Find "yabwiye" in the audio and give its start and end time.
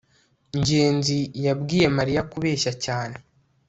1.45-1.87